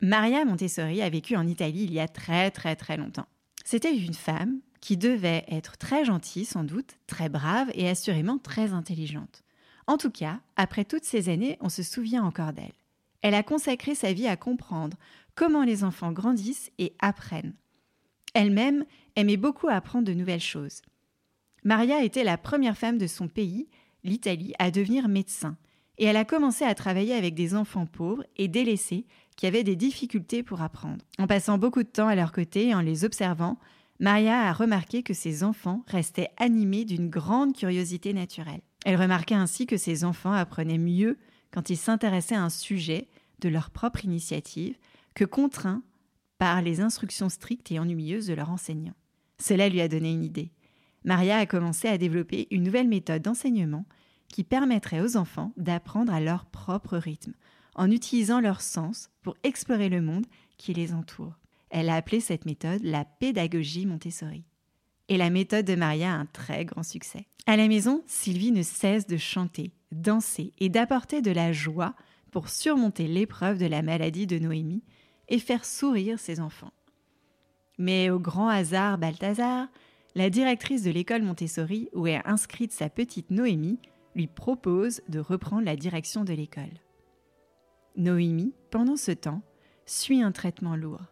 Maria 0.00 0.44
Montessori 0.44 1.00
a 1.00 1.08
vécu 1.08 1.36
en 1.36 1.46
Italie 1.46 1.84
il 1.84 1.92
y 1.92 2.00
a 2.00 2.08
très 2.08 2.50
très 2.50 2.76
très 2.76 2.96
longtemps. 2.96 3.28
C'était 3.64 3.96
une 3.96 4.14
femme 4.14 4.60
qui 4.86 4.96
devait 4.96 5.44
être 5.48 5.78
très 5.78 6.04
gentille 6.04 6.44
sans 6.44 6.62
doute, 6.62 6.98
très 7.08 7.28
brave 7.28 7.68
et 7.74 7.88
assurément 7.88 8.38
très 8.38 8.72
intelligente. 8.72 9.42
En 9.88 9.96
tout 9.96 10.12
cas, 10.12 10.38
après 10.54 10.84
toutes 10.84 11.02
ces 11.02 11.28
années, 11.28 11.58
on 11.60 11.68
se 11.68 11.82
souvient 11.82 12.22
encore 12.22 12.52
d'elle. 12.52 12.70
Elle 13.20 13.34
a 13.34 13.42
consacré 13.42 13.96
sa 13.96 14.12
vie 14.12 14.28
à 14.28 14.36
comprendre 14.36 14.96
comment 15.34 15.64
les 15.64 15.82
enfants 15.82 16.12
grandissent 16.12 16.70
et 16.78 16.94
apprennent. 17.00 17.54
Elle-même 18.32 18.84
aimait 19.16 19.36
beaucoup 19.36 19.66
apprendre 19.66 20.06
de 20.06 20.14
nouvelles 20.14 20.38
choses. 20.38 20.82
Maria 21.64 22.04
était 22.04 22.22
la 22.22 22.38
première 22.38 22.78
femme 22.78 22.98
de 22.98 23.08
son 23.08 23.26
pays, 23.26 23.68
l'Italie, 24.04 24.54
à 24.60 24.70
devenir 24.70 25.08
médecin, 25.08 25.56
et 25.98 26.04
elle 26.04 26.16
a 26.16 26.24
commencé 26.24 26.64
à 26.64 26.76
travailler 26.76 27.14
avec 27.14 27.34
des 27.34 27.56
enfants 27.56 27.86
pauvres 27.86 28.24
et 28.36 28.46
délaissés 28.46 29.04
qui 29.34 29.48
avaient 29.48 29.64
des 29.64 29.74
difficultés 29.74 30.44
pour 30.44 30.62
apprendre. 30.62 31.04
En 31.18 31.26
passant 31.26 31.58
beaucoup 31.58 31.82
de 31.82 31.88
temps 31.88 32.06
à 32.06 32.14
leur 32.14 32.30
côté 32.30 32.68
et 32.68 32.74
en 32.76 32.82
les 32.82 33.04
observant, 33.04 33.58
Maria 33.98 34.48
a 34.48 34.52
remarqué 34.52 35.02
que 35.02 35.14
ses 35.14 35.42
enfants 35.42 35.82
restaient 35.86 36.30
animés 36.36 36.84
d'une 36.84 37.08
grande 37.08 37.56
curiosité 37.56 38.12
naturelle. 38.12 38.60
Elle 38.84 39.00
remarquait 39.00 39.34
ainsi 39.34 39.66
que 39.66 39.76
ses 39.76 40.04
enfants 40.04 40.32
apprenaient 40.32 40.78
mieux 40.78 41.18
quand 41.50 41.70
ils 41.70 41.78
s'intéressaient 41.78 42.34
à 42.34 42.42
un 42.42 42.50
sujet 42.50 43.08
de 43.40 43.48
leur 43.48 43.70
propre 43.70 44.04
initiative 44.04 44.76
que 45.14 45.24
contraints 45.24 45.82
par 46.38 46.60
les 46.60 46.80
instructions 46.80 47.30
strictes 47.30 47.72
et 47.72 47.78
ennuyeuses 47.78 48.26
de 48.26 48.34
leur 48.34 48.50
enseignant. 48.50 48.94
Cela 49.38 49.68
lui 49.68 49.80
a 49.80 49.88
donné 49.88 50.12
une 50.12 50.24
idée. 50.24 50.52
Maria 51.04 51.38
a 51.38 51.46
commencé 51.46 51.88
à 51.88 51.98
développer 51.98 52.48
une 52.50 52.64
nouvelle 52.64 52.88
méthode 52.88 53.22
d'enseignement 53.22 53.86
qui 54.28 54.44
permettrait 54.44 55.00
aux 55.00 55.16
enfants 55.16 55.52
d'apprendre 55.56 56.12
à 56.12 56.20
leur 56.20 56.46
propre 56.46 56.98
rythme, 56.98 57.32
en 57.74 57.90
utilisant 57.90 58.40
leur 58.40 58.60
sens 58.60 59.10
pour 59.22 59.36
explorer 59.42 59.88
le 59.88 60.02
monde 60.02 60.26
qui 60.58 60.74
les 60.74 60.92
entoure. 60.92 61.38
Elle 61.78 61.90
a 61.90 61.96
appelé 61.96 62.20
cette 62.20 62.46
méthode 62.46 62.82
la 62.84 63.04
pédagogie 63.04 63.84
Montessori. 63.84 64.44
Et 65.10 65.18
la 65.18 65.28
méthode 65.28 65.66
de 65.66 65.74
Maria 65.74 66.10
a 66.10 66.16
un 66.16 66.24
très 66.24 66.64
grand 66.64 66.82
succès. 66.82 67.26
À 67.44 67.58
la 67.58 67.68
maison, 67.68 68.02
Sylvie 68.06 68.50
ne 68.50 68.62
cesse 68.62 69.06
de 69.06 69.18
chanter, 69.18 69.72
danser 69.92 70.54
et 70.58 70.70
d'apporter 70.70 71.20
de 71.20 71.30
la 71.30 71.52
joie 71.52 71.94
pour 72.30 72.48
surmonter 72.48 73.06
l'épreuve 73.06 73.58
de 73.58 73.66
la 73.66 73.82
maladie 73.82 74.26
de 74.26 74.38
Noémie 74.38 74.84
et 75.28 75.38
faire 75.38 75.66
sourire 75.66 76.18
ses 76.18 76.40
enfants. 76.40 76.72
Mais 77.76 78.08
au 78.08 78.18
grand 78.18 78.48
hasard 78.48 78.96
Balthazar, 78.96 79.68
la 80.14 80.30
directrice 80.30 80.82
de 80.82 80.90
l'école 80.90 81.24
Montessori 81.24 81.90
où 81.92 82.06
est 82.06 82.26
inscrite 82.26 82.72
sa 82.72 82.88
petite 82.88 83.30
Noémie 83.30 83.80
lui 84.14 84.28
propose 84.28 85.02
de 85.10 85.18
reprendre 85.18 85.66
la 85.66 85.76
direction 85.76 86.24
de 86.24 86.32
l'école. 86.32 86.80
Noémie, 87.96 88.54
pendant 88.70 88.96
ce 88.96 89.12
temps, 89.12 89.42
suit 89.84 90.22
un 90.22 90.32
traitement 90.32 90.74
lourd. 90.74 91.02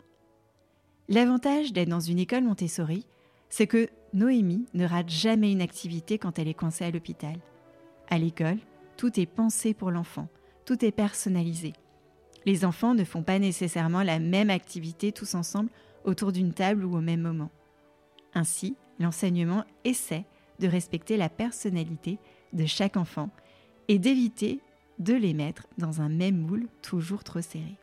L'avantage 1.08 1.72
d'être 1.72 1.90
dans 1.90 2.00
une 2.00 2.18
école 2.18 2.44
Montessori, 2.44 3.06
c'est 3.50 3.66
que 3.66 3.88
Noémie 4.14 4.66
ne 4.72 4.86
rate 4.86 5.10
jamais 5.10 5.52
une 5.52 5.60
activité 5.60 6.18
quand 6.18 6.38
elle 6.38 6.48
est 6.48 6.54
coincée 6.54 6.84
à 6.84 6.90
l'hôpital. 6.90 7.36
À 8.08 8.18
l'école, 8.18 8.58
tout 8.96 9.20
est 9.20 9.26
pensé 9.26 9.74
pour 9.74 9.90
l'enfant, 9.90 10.28
tout 10.64 10.82
est 10.82 10.92
personnalisé. 10.92 11.74
Les 12.46 12.64
enfants 12.64 12.94
ne 12.94 13.04
font 13.04 13.22
pas 13.22 13.38
nécessairement 13.38 14.02
la 14.02 14.18
même 14.18 14.50
activité 14.50 15.12
tous 15.12 15.34
ensemble 15.34 15.70
autour 16.04 16.32
d'une 16.32 16.54
table 16.54 16.84
ou 16.84 16.96
au 16.96 17.00
même 17.00 17.22
moment. 17.22 17.50
Ainsi, 18.34 18.76
l'enseignement 18.98 19.64
essaie 19.84 20.24
de 20.58 20.68
respecter 20.68 21.16
la 21.16 21.28
personnalité 21.28 22.18
de 22.52 22.64
chaque 22.64 22.96
enfant 22.96 23.30
et 23.88 23.98
d'éviter 23.98 24.60
de 24.98 25.14
les 25.14 25.34
mettre 25.34 25.66
dans 25.76 26.00
un 26.00 26.08
même 26.08 26.38
moule 26.38 26.68
toujours 26.82 27.24
trop 27.24 27.42
serré. 27.42 27.76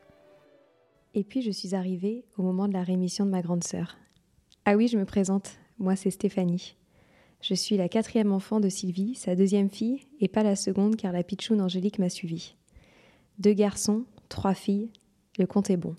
Et 1.14 1.24
puis 1.24 1.42
je 1.42 1.52
suis 1.52 1.76
arrivée 1.76 2.24
au 2.38 2.42
moment 2.42 2.68
de 2.68 2.74
la 2.74 2.84
rémission 2.84 3.26
de 3.26 3.32
ma 3.32 3.42
grande 3.42 3.64
sœur. 3.64 3.98
Ah 4.66 4.76
oui, 4.76 4.88
je 4.88 4.98
me 4.98 5.06
présente, 5.06 5.58
moi 5.78 5.96
c'est 5.96 6.12
Stéphanie. 6.12 6.76
Je 7.42 7.54
suis 7.56 7.76
la 7.76 7.90
quatrième 7.90 8.32
enfant 8.32 8.60
de 8.60 8.70
Sylvie, 8.70 9.16
sa 9.16 9.36
deuxième 9.36 9.70
fille, 9.70 10.02
et 10.20 10.28
pas 10.28 10.44
la 10.44 10.56
seconde 10.56 10.96
car 10.96 11.12
la 11.12 11.24
pitchoune 11.24 11.60
Angélique 11.60 12.00
m'a 12.00 12.10
suivie. 12.10 12.56
Deux 13.40 13.54
garçons, 13.54 14.06
trois 14.30 14.54
filles, 14.54 14.90
le 15.40 15.48
compte 15.48 15.70
est 15.70 15.78
bon. 15.78 15.96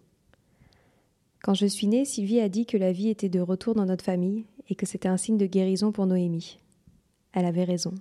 Quand 1.42 1.54
je 1.54 1.66
suis 1.66 1.88
née, 1.88 2.04
Sylvie 2.04 2.40
a 2.40 2.49
dit 2.49 2.66
que 2.66 2.76
la 2.76 2.92
vie 2.92 3.09
était 3.09 3.28
de 3.28 3.40
retour 3.40 3.75
dans 3.75 3.87
notre 3.87 4.04
famille 4.04 4.45
et 4.69 4.76
que 4.76 4.87
c'était 4.87 5.09
un 5.09 5.16
signe 5.16 5.38
de 5.38 5.47
guérison 5.47 5.90
pour 5.90 6.07
Noémie. 6.07 6.61
Elle 7.33 7.47
avait 7.47 7.64
raison. 7.64 7.95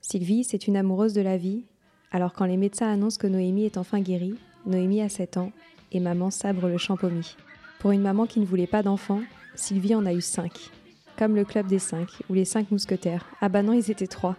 Sylvie, 0.00 0.44
c'est 0.44 0.66
une 0.66 0.76
amoureuse 0.76 1.12
de 1.12 1.20
la 1.20 1.36
vie, 1.36 1.64
alors 2.10 2.32
quand 2.32 2.46
les 2.46 2.56
médecins 2.56 2.90
annoncent 2.90 3.18
que 3.18 3.26
Noémie 3.26 3.66
est 3.66 3.76
enfin 3.76 4.00
guérie, 4.00 4.36
Noémie 4.64 5.02
a 5.02 5.10
7 5.10 5.36
ans 5.36 5.52
et 5.92 6.00
maman 6.00 6.30
sabre 6.30 6.68
le 6.68 6.78
champomis. 6.78 7.36
Pour 7.78 7.92
une 7.92 8.02
maman 8.02 8.26
qui 8.26 8.40
ne 8.40 8.46
voulait 8.46 8.66
pas 8.66 8.82
d'enfants, 8.82 9.22
Sylvie 9.54 9.94
en 9.94 10.06
a 10.06 10.12
eu 10.12 10.20
5. 10.20 10.52
Comme 11.18 11.36
le 11.36 11.44
club 11.44 11.66
des 11.66 11.78
5 11.78 12.08
ou 12.28 12.34
les 12.34 12.44
5 12.44 12.70
mousquetaires. 12.70 13.26
Ah 13.40 13.48
bah 13.48 13.62
non, 13.62 13.72
ils 13.72 13.90
étaient 13.90 14.06
3. 14.06 14.36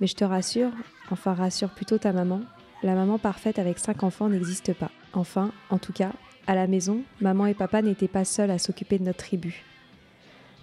Mais 0.00 0.06
je 0.06 0.14
te 0.14 0.24
rassure, 0.24 0.70
enfin 1.10 1.34
rassure 1.34 1.70
plutôt 1.70 1.98
ta 1.98 2.12
maman, 2.12 2.40
la 2.82 2.94
maman 2.94 3.18
parfaite 3.18 3.58
avec 3.58 3.78
5 3.78 4.02
enfants 4.04 4.28
n'existe 4.28 4.72
pas. 4.74 4.90
Enfin, 5.12 5.50
en 5.70 5.78
tout 5.78 5.92
cas, 5.92 6.12
à 6.46 6.54
la 6.54 6.66
maison, 6.66 7.02
maman 7.20 7.46
et 7.46 7.54
papa 7.54 7.82
n'étaient 7.82 8.08
pas 8.08 8.24
seuls 8.24 8.50
à 8.50 8.58
s'occuper 8.58 8.98
de 8.98 9.04
notre 9.04 9.18
tribu. 9.18 9.64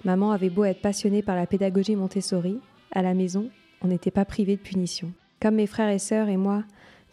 Maman 0.06 0.32
avait 0.32 0.50
beau 0.50 0.64
être 0.64 0.82
passionnée 0.82 1.22
par 1.22 1.36
la 1.36 1.48
pédagogie 1.48 1.96
Montessori, 1.96 2.60
à 2.92 3.02
la 3.02 3.14
maison, 3.14 3.50
on 3.82 3.88
n'était 3.88 4.12
pas 4.12 4.24
privé 4.26 4.56
de 4.56 4.62
punition. 4.62 5.12
Comme 5.42 5.56
mes 5.56 5.68
frères 5.68 5.90
et 5.90 6.00
sœurs 6.00 6.30
et 6.30 6.38
moi 6.38 6.64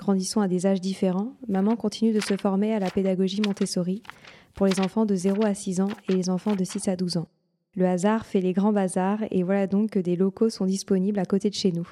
grandissons 0.03 0.41
à 0.41 0.49
des 0.49 0.67
âges 0.67 0.81
différents, 0.81 1.33
maman 1.49 1.77
continue 1.77 2.13
de 2.13 2.19
se 2.19 2.37
former 2.37 2.75
à 2.75 2.81
la 2.81 2.91
pédagogie 2.91 3.41
Montessori 3.41 4.03
pour 4.55 4.67
les 4.67 4.81
enfants 4.81 5.07
de 5.07 5.15
0 5.15 5.45
à 5.45 5.55
6 5.55 5.81
ans 5.81 5.89
et 6.09 6.15
les 6.15 6.29
enfants 6.29 6.57
de 6.57 6.65
6 6.65 6.89
à 6.89 6.97
12 6.97 7.19
ans. 7.19 7.29
Le 7.77 7.87
hasard 7.87 8.27
fait 8.27 8.41
les 8.41 8.53
grands 8.53 8.73
bazars 8.73 9.21
et 9.31 9.45
voilà 9.45 9.67
donc 9.67 9.91
que 9.91 10.01
des 10.01 10.17
locaux 10.17 10.51
sont 10.51 10.67
disponibles 10.67 11.21
à 11.21 11.25
côté 11.25 11.51
de 11.51 11.55
chez 11.55 11.71
nous. 11.71 11.89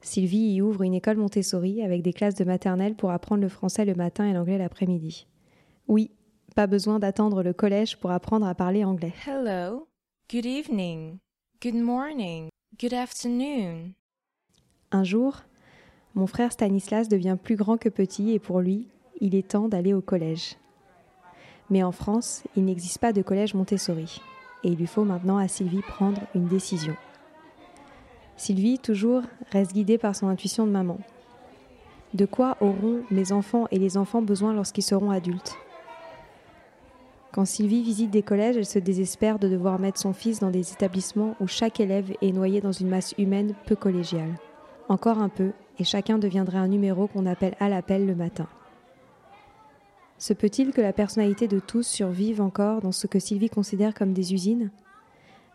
Sylvie 0.00 0.54
y 0.54 0.62
ouvre 0.62 0.82
une 0.82 0.94
école 0.94 1.18
Montessori 1.18 1.82
avec 1.82 2.02
des 2.02 2.14
classes 2.14 2.34
de 2.34 2.44
maternelle 2.44 2.94
pour 2.94 3.10
apprendre 3.10 3.42
le 3.42 3.48
français 3.48 3.84
le 3.84 3.94
matin 3.94 4.24
et 4.24 4.32
l'anglais 4.32 4.58
l'après-midi. 4.58 5.26
Oui, 5.86 6.10
pas 6.56 6.66
besoin 6.66 6.98
d'attendre 6.98 7.42
le 7.42 7.52
collège 7.52 7.98
pour 7.98 8.10
apprendre 8.10 8.46
à 8.46 8.54
parler 8.54 8.84
anglais. 8.84 9.12
Hello, 9.26 9.86
good 10.32 10.46
evening, 10.46 11.18
good 11.62 11.74
morning, 11.74 12.48
good 12.80 12.94
afternoon. 12.94 13.92
Un 14.90 15.04
jour, 15.04 15.42
mon 16.14 16.26
frère 16.26 16.52
Stanislas 16.52 17.08
devient 17.08 17.36
plus 17.42 17.56
grand 17.56 17.76
que 17.76 17.88
petit 17.88 18.32
et 18.32 18.38
pour 18.38 18.60
lui, 18.60 18.88
il 19.20 19.34
est 19.34 19.48
temps 19.48 19.68
d'aller 19.68 19.94
au 19.94 20.00
collège. 20.00 20.56
Mais 21.70 21.82
en 21.82 21.92
France, 21.92 22.44
il 22.56 22.64
n'existe 22.64 22.98
pas 22.98 23.12
de 23.12 23.22
collège 23.22 23.54
Montessori. 23.54 24.20
et 24.64 24.68
il 24.68 24.76
lui 24.76 24.86
faut 24.86 25.04
maintenant 25.04 25.38
à 25.38 25.46
Sylvie 25.46 25.82
prendre 25.82 26.20
une 26.34 26.48
décision. 26.48 26.96
Sylvie, 28.36 28.78
toujours, 28.78 29.22
reste 29.52 29.72
guidée 29.72 29.98
par 29.98 30.16
son 30.16 30.28
intuition 30.28 30.66
de 30.66 30.72
maman. 30.72 30.98
De 32.14 32.24
quoi 32.24 32.56
auront 32.60 33.02
mes 33.10 33.32
enfants 33.32 33.66
et 33.70 33.78
les 33.78 33.96
enfants 33.96 34.22
besoin 34.22 34.54
lorsqu'ils 34.54 34.82
seront 34.82 35.10
adultes? 35.10 35.56
Quand 37.32 37.44
Sylvie 37.44 37.82
visite 37.82 38.10
des 38.10 38.22
collèges, 38.22 38.56
elle 38.56 38.66
se 38.66 38.78
désespère 38.78 39.38
de 39.38 39.48
devoir 39.48 39.78
mettre 39.78 40.00
son 40.00 40.12
fils 40.12 40.40
dans 40.40 40.50
des 40.50 40.72
établissements 40.72 41.36
où 41.40 41.46
chaque 41.46 41.78
élève 41.78 42.12
est 42.22 42.32
noyé 42.32 42.60
dans 42.60 42.72
une 42.72 42.88
masse 42.88 43.14
humaine 43.18 43.54
peu 43.66 43.76
collégiale. 43.76 44.34
Encore 44.88 45.18
un 45.18 45.28
peu, 45.28 45.52
et 45.78 45.84
chacun 45.84 46.18
deviendrait 46.18 46.58
un 46.58 46.68
numéro 46.68 47.06
qu'on 47.06 47.26
appelle 47.26 47.54
à 47.60 47.68
l'appel 47.68 48.06
le 48.06 48.14
matin. 48.14 48.48
Se 50.18 50.32
peut-il 50.32 50.72
que 50.72 50.80
la 50.80 50.92
personnalité 50.92 51.46
de 51.46 51.60
tous 51.60 51.86
survive 51.86 52.40
encore 52.40 52.80
dans 52.80 52.92
ce 52.92 53.06
que 53.06 53.20
Sylvie 53.20 53.50
considère 53.50 53.94
comme 53.94 54.12
des 54.12 54.34
usines? 54.34 54.70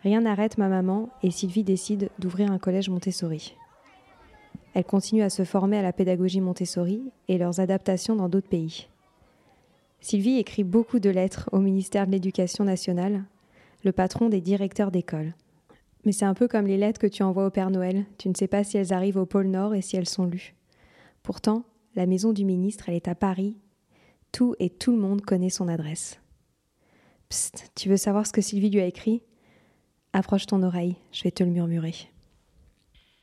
Rien 0.03 0.21
n'arrête 0.21 0.57
ma 0.57 0.69
maman 0.69 1.09
et 1.21 1.31
Sylvie 1.31 1.63
décide 1.63 2.09
d'ouvrir 2.19 2.51
un 2.51 2.59
collège 2.59 2.89
Montessori. 2.89 3.55
Elle 4.73 4.85
continue 4.85 5.21
à 5.21 5.29
se 5.29 5.43
former 5.43 5.77
à 5.77 5.81
la 5.81 5.93
pédagogie 5.93 6.41
Montessori 6.41 7.11
et 7.27 7.37
leurs 7.37 7.59
adaptations 7.59 8.15
dans 8.15 8.29
d'autres 8.29 8.49
pays. 8.49 8.87
Sylvie 9.99 10.37
écrit 10.37 10.63
beaucoup 10.63 10.99
de 10.99 11.09
lettres 11.09 11.49
au 11.51 11.59
ministère 11.59 12.07
de 12.07 12.11
l'Éducation 12.11 12.63
nationale, 12.63 13.23
le 13.83 13.91
patron 13.91 14.29
des 14.29 14.41
directeurs 14.41 14.91
d'école. 14.91 15.33
Mais 16.05 16.11
c'est 16.11 16.25
un 16.25 16.33
peu 16.33 16.47
comme 16.47 16.67
les 16.67 16.77
lettres 16.77 16.99
que 16.99 17.07
tu 17.07 17.23
envoies 17.23 17.45
au 17.45 17.51
Père 17.51 17.69
Noël, 17.69 18.05
tu 18.17 18.29
ne 18.29 18.35
sais 18.35 18.47
pas 18.47 18.63
si 18.63 18.77
elles 18.77 18.93
arrivent 18.93 19.17
au 19.17 19.25
pôle 19.25 19.47
Nord 19.47 19.75
et 19.75 19.81
si 19.81 19.95
elles 19.95 20.09
sont 20.09 20.25
lues. 20.25 20.55
Pourtant, 21.21 21.63
la 21.95 22.05
maison 22.05 22.33
du 22.33 22.43
ministre, 22.43 22.85
elle 22.87 22.95
est 22.95 23.07
à 23.07 23.15
Paris 23.15 23.57
tout 24.33 24.55
et 24.59 24.69
tout 24.69 24.91
le 24.91 24.97
monde 24.97 25.21
connaît 25.21 25.49
son 25.49 25.69
adresse. 25.69 26.19
Psst, 27.29 27.71
tu 27.75 27.87
veux 27.87 27.97
savoir 27.97 28.27
ce 28.27 28.33
que 28.33 28.41
Sylvie 28.41 28.69
lui 28.69 28.81
a 28.81 28.85
écrit? 28.85 29.21
Approche 30.11 30.47
ton 30.47 30.61
oreille, 30.61 30.97
je 31.13 31.23
vais 31.23 31.31
te 31.31 31.43
le 31.43 31.51
murmurer. 31.51 31.95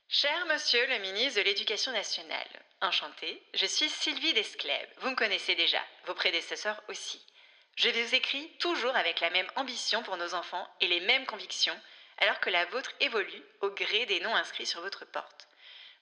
Cher 0.09 0.47
monsieur 0.53 0.81
le 0.89 1.03
ministre 1.03 1.39
de 1.41 1.45
l'Éducation 1.45 1.93
nationale, 1.93 2.49
enchanté, 2.81 3.43
je 3.55 3.67
suis 3.67 3.89
Sylvie 3.89 4.33
Desclèves. 4.33 4.89
Vous 5.03 5.11
me 5.11 5.17
connaissez 5.17 5.55
déjà, 5.55 5.79
vos 6.07 6.15
prédécesseurs 6.15 6.83
aussi. 6.89 7.21
Je 7.77 7.89
vous 7.89 8.15
écris 8.15 8.51
toujours 8.59 8.97
avec 8.97 9.21
la 9.21 9.31
même 9.31 9.47
ambition 9.57 10.03
pour 10.03 10.17
nos 10.17 10.35
enfants 10.35 10.67
et 10.81 10.89
les 10.89 11.01
mêmes 11.01 11.27
convictions, 11.27 11.77
alors 12.21 12.41
que 12.41 12.51
la 12.51 12.65
vôtre 12.67 12.93
évolue 13.01 13.43
au 13.61 13.71
gré 13.71 14.07
des 14.07 14.21
noms 14.21 14.37
inscrits 14.37 14.67
sur 14.67 14.81
votre 14.81 15.05
porte. 15.07 15.49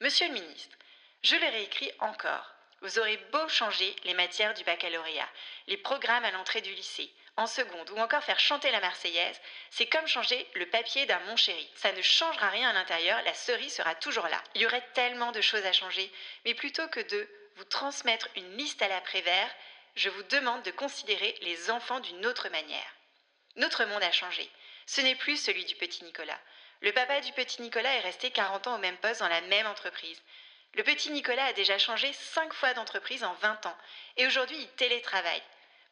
Monsieur 0.01 0.29
le 0.29 0.35
ministre, 0.35 0.77
je 1.23 1.37
le 1.37 1.47
réécris 1.47 1.91
encore 2.01 2.55
vous 2.81 2.99
aurez 2.99 3.17
beau 3.33 3.49
changer 3.49 3.95
les 4.05 4.15
matières 4.15 4.55
du 4.55 4.63
baccalauréat, 4.65 5.29
les 5.67 5.77
programmes 5.77 6.25
à 6.25 6.31
l'entrée 6.31 6.61
du 6.61 6.73
lycée, 6.73 7.11
en 7.37 7.47
seconde, 7.47 7.91
ou 7.91 7.99
encore 7.99 8.23
faire 8.23 8.39
chanter 8.39 8.71
la 8.71 8.81
Marseillaise, 8.81 9.41
c'est 9.71 9.87
comme 9.87 10.07
changer 10.07 10.49
le 10.55 10.67
papier 10.67 11.07
d'un 11.07 11.19
mon 11.21 11.37
chéri. 11.37 11.69
Ça 11.75 11.93
ne 11.93 12.03
changera 12.03 12.49
rien 12.51 12.71
à 12.71 12.73
l'intérieur, 12.73 13.21
la 13.23 13.35
cerise 13.35 13.75
sera 13.75 13.95
toujours 13.97 14.29
là. 14.29 14.43
Il 14.55 14.63
y 14.63 14.67
aurait 14.67 14.87
tellement 14.95 15.33
de 15.33 15.41
choses 15.41 15.65
à 15.65 15.73
changer, 15.73 16.11
mais 16.45 16.55
plutôt 16.55 16.87
que 16.89 17.01
de 17.01 17.29
vous 17.57 17.65
transmettre 17.65 18.29
une 18.37 18.57
liste 18.57 18.83
à 18.83 18.89
l'après-vert, 18.89 19.51
je 19.97 20.11
vous 20.11 20.23
demande 20.25 20.63
de 20.63 20.71
considérer 20.71 21.37
les 21.43 21.71
enfants 21.71 22.01
d'une 22.01 22.27
autre 22.27 22.49
manière. 22.49 22.95
Notre 23.57 23.85
monde 23.85 24.03
a 24.03 24.13
changé. 24.13 24.49
Ce 24.89 25.03
n'est 25.03 25.17
plus 25.17 25.37
celui 25.37 25.67
du 25.67 25.77
petit 25.77 26.03
Nicolas. 26.03 26.41
Le 26.81 26.93
papa 26.93 27.21
du 27.21 27.31
petit 27.35 27.61
Nicolas 27.61 27.93
est 27.97 28.01
resté 28.01 28.31
40 28.31 28.69
ans 28.69 28.77
au 28.77 28.79
même 28.79 28.97
poste 28.97 29.21
dans 29.21 29.29
la 29.29 29.43
même 29.43 29.67
entreprise. 29.67 30.19
Le 30.73 30.83
petit 30.83 31.11
Nicolas 31.11 31.45
a 31.45 31.53
déjà 31.53 31.77
changé 31.77 32.11
cinq 32.15 32.55
fois 32.55 32.73
d'entreprise 32.73 33.23
en 33.23 33.35
20 33.35 33.67
ans 33.67 33.77
et 34.17 34.27
aujourd'hui 34.27 34.57
il 34.57 34.69
télétravaille. 34.77 35.43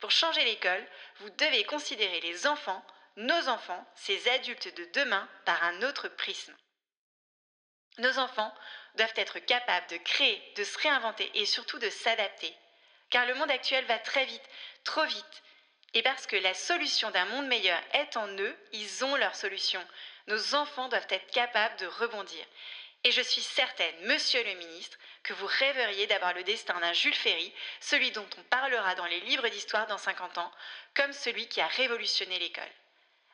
Pour 0.00 0.10
changer 0.10 0.42
l'école, 0.46 0.82
vous 1.16 1.28
devez 1.28 1.64
considérer 1.64 2.22
les 2.22 2.46
enfants, 2.46 2.82
nos 3.16 3.48
enfants, 3.50 3.86
ces 3.96 4.30
adultes 4.30 4.74
de 4.74 4.86
demain, 4.94 5.28
par 5.44 5.62
un 5.62 5.82
autre 5.82 6.08
prisme. 6.08 6.56
Nos 7.98 8.18
enfants 8.18 8.54
doivent 8.94 9.12
être 9.16 9.40
capables 9.40 9.88
de 9.88 9.98
créer, 9.98 10.42
de 10.56 10.64
se 10.64 10.78
réinventer 10.78 11.30
et 11.34 11.44
surtout 11.44 11.78
de 11.78 11.90
s'adapter. 11.90 12.56
Car 13.10 13.26
le 13.26 13.34
monde 13.34 13.50
actuel 13.50 13.84
va 13.84 13.98
très 13.98 14.24
vite, 14.24 14.48
trop 14.84 15.04
vite. 15.04 15.42
Et 15.96 16.02
parce 16.02 16.26
que 16.26 16.36
la 16.36 16.52
solution 16.52 17.10
d'un 17.10 17.24
monde 17.24 17.46
meilleur 17.46 17.80
est 17.94 18.18
en 18.18 18.28
eux, 18.28 18.54
ils 18.72 19.02
ont 19.02 19.16
leur 19.16 19.34
solution. 19.34 19.82
Nos 20.26 20.54
enfants 20.54 20.90
doivent 20.90 21.06
être 21.08 21.30
capables 21.30 21.76
de 21.76 21.86
rebondir. 21.86 22.44
Et 23.02 23.10
je 23.12 23.22
suis 23.22 23.40
certaine, 23.40 23.94
monsieur 24.02 24.44
le 24.44 24.56
ministre, 24.56 24.98
que 25.22 25.32
vous 25.32 25.46
rêveriez 25.46 26.06
d'avoir 26.06 26.34
le 26.34 26.44
destin 26.44 26.78
d'un 26.80 26.92
Jules 26.92 27.14
Ferry, 27.14 27.50
celui 27.80 28.10
dont 28.10 28.28
on 28.36 28.42
parlera 28.42 28.94
dans 28.94 29.06
les 29.06 29.20
livres 29.20 29.48
d'histoire 29.48 29.86
dans 29.86 29.96
50 29.96 30.36
ans, 30.36 30.52
comme 30.92 31.14
celui 31.14 31.48
qui 31.48 31.62
a 31.62 31.66
révolutionné 31.66 32.38
l'école. 32.40 32.72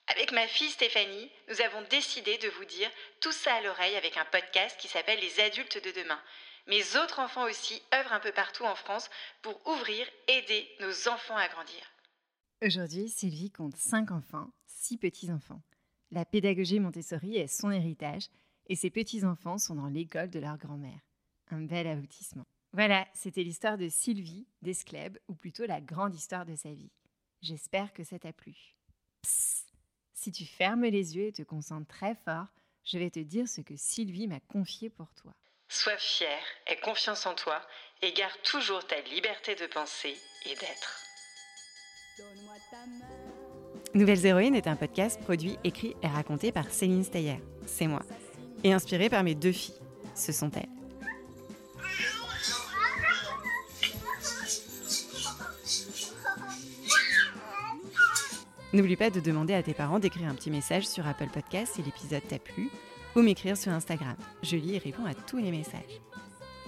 Avec 0.07 0.31
ma 0.31 0.47
fille 0.47 0.71
Stéphanie, 0.71 1.33
nous 1.49 1.63
avons 1.63 1.83
décidé 1.83 2.39
de 2.39 2.49
vous 2.51 2.65
dire 2.65 2.91
tout 3.21 3.33
ça 3.33 3.57
à 3.57 3.61
l'oreille 3.61 3.97
avec 3.97 4.17
un 4.17 4.25
podcast 4.27 4.79
qui 4.79 4.87
s'appelle 4.87 5.19
Les 5.19 5.41
adultes 5.41 5.83
de 5.83 5.91
demain. 5.91 6.23
Mes 6.69 6.95
autres 6.95 7.19
enfants 7.19 7.43
aussi 7.43 7.83
œuvrent 7.93 8.13
un 8.13 8.21
peu 8.21 8.31
partout 8.31 8.67
en 8.67 8.77
France 8.77 9.11
pour 9.43 9.61
ouvrir, 9.67 10.07
aider 10.29 10.73
nos 10.79 11.09
enfants 11.09 11.37
à 11.37 11.49
grandir. 11.49 11.92
Aujourd'hui, 12.65 13.09
Sylvie 13.09 13.51
compte 13.51 13.77
5 13.77 14.13
enfants, 14.13 14.49
6 14.69 14.99
petits-enfants. 14.99 15.61
La 16.13 16.25
pédagogie 16.25 16.79
Montessori 16.79 17.37
est 17.37 17.49
son 17.49 17.73
héritage 17.73 18.29
et 18.69 18.77
ses 18.77 18.89
petits-enfants 18.89 19.59
sont 19.59 19.75
dans 19.75 19.89
l'école 19.89 20.31
de 20.31 20.39
leur 20.39 20.59
grand-mère. 20.59 21.01
Un 21.51 21.63
bel 21.63 21.89
aboutissement. 21.89 22.47
Voilà, 22.73 23.09
c'était 23.15 23.43
l'histoire 23.43 23.79
de 23.79 23.89
Sylvie 23.89 24.47
d'Esclèbe, 24.63 25.19
ou 25.27 25.35
plutôt 25.35 25.67
la 25.67 25.81
grande 25.81 26.15
histoire 26.15 26.47
de 26.47 26.55
sa 26.55 26.71
vie. 26.71 26.93
J'espère 27.41 27.93
que 27.93 28.05
ça 28.05 28.21
t'a 28.21 28.33
plu. 28.33 28.55
Psst 29.23 29.67
Si 30.15 30.31
tu 30.31 30.47
fermes 30.47 30.85
les 30.85 31.17
yeux 31.17 31.27
et 31.27 31.33
te 31.33 31.43
concentres 31.43 31.89
très 31.89 32.15
fort, 32.15 32.47
je 32.85 32.97
vais 32.97 33.11
te 33.11 33.19
dire 33.19 33.49
ce 33.49 33.61
que 33.61 33.75
Sylvie 33.77 34.29
m'a 34.29 34.41
confié 34.41 34.89
pour 34.89 35.13
toi. 35.15 35.35
Sois 35.69 35.99
fier, 35.99 36.41
aie 36.69 36.79
confiance 36.79 37.27
en 37.27 37.35
toi 37.35 37.61
et 38.03 38.13
garde 38.13 38.41
toujours 38.45 38.87
ta 38.87 39.01
liberté 39.01 39.57
de 39.57 39.67
penser 39.67 40.17
et 40.47 40.55
d'être. 40.55 41.12
Nouvelles 43.95 44.25
Héroïnes 44.25 44.55
est 44.55 44.69
un 44.69 44.77
podcast 44.77 45.21
produit, 45.21 45.59
écrit 45.65 45.95
et 46.03 46.07
raconté 46.07 46.51
par 46.51 46.71
Céline 46.71 47.05
Steyer. 47.05 47.41
C'est 47.67 47.87
moi 47.87 48.03
et 48.65 48.73
inspirée 48.73 49.11
par 49.11 49.23
mes 49.23 49.35
deux 49.35 49.53
filles. 49.53 49.75
Ce 50.15 50.33
sont 50.33 50.51
elles. 50.51 50.69
N'oublie 58.73 58.97
pas 58.97 59.11
de 59.11 59.21
demander 59.21 59.53
à 59.53 59.63
tes 59.63 59.75
parents 59.75 59.99
d'écrire 59.99 60.29
un 60.29 60.35
petit 60.35 60.51
message 60.51 60.87
sur 60.87 61.07
Apple 61.07 61.29
Podcast 61.29 61.75
si 61.75 61.83
l'épisode 61.83 62.27
t'a 62.27 62.39
plu 62.39 62.71
ou 63.15 63.21
m'écrire 63.21 63.57
sur 63.57 63.71
Instagram. 63.71 64.17
Je 64.43 64.57
lis 64.57 64.77
et 64.77 64.79
réponds 64.79 65.05
à 65.05 65.13
tous 65.13 65.37
les 65.37 65.51
messages. 65.51 66.01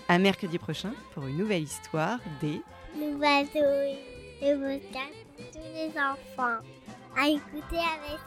À 0.09 0.19
mercredi 0.19 0.59
prochain 0.59 0.93
pour 1.15 1.27
une 1.27 1.39
nouvelle 1.39 1.63
histoire 1.63 2.19
des 2.43 2.61
Nouvelles 2.95 3.47
souris. 3.47 4.14
Le 4.43 4.57
podcast 4.57 5.15
tous 5.53 5.59
les 5.75 5.91
enfants. 5.91 6.61
À 7.17 7.29
écouter 7.29 7.79
avec. 7.79 8.21